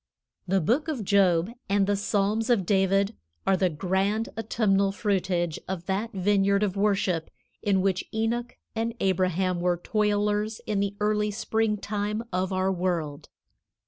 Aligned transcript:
The 0.47 0.61
Book 0.61 0.87
of 0.87 1.05
Job 1.05 1.51
and 1.69 1.85
the 1.85 1.95
Psalms 1.95 2.49
of 2.49 2.65
David 2.65 3.15
are 3.45 3.55
the 3.55 3.69
grand 3.69 4.29
autumnal 4.35 4.91
fruitage 4.91 5.59
of 5.67 5.85
that 5.85 6.11
vineyard 6.11 6.63
of 6.63 6.75
worship 6.75 7.29
in 7.61 7.81
which 7.81 8.09
Enoch 8.11 8.57
and 8.75 8.95
Abraham 8.99 9.59
were 9.59 9.77
toilers 9.77 10.59
in 10.65 10.79
the 10.79 10.95
early 10.99 11.29
springtime 11.29 12.23
of 12.33 12.51
our 12.51 12.71
world. 12.71 13.29